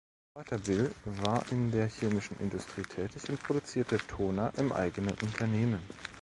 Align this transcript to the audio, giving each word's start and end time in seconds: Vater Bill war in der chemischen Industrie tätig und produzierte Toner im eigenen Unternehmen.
Vater 0.33 0.57
Bill 0.57 0.91
war 1.05 1.45
in 1.51 1.69
der 1.69 1.87
chemischen 1.87 2.35
Industrie 2.39 2.81
tätig 2.81 3.29
und 3.29 3.39
produzierte 3.43 3.97
Toner 3.99 4.51
im 4.57 4.71
eigenen 4.71 5.13
Unternehmen. 5.21 5.77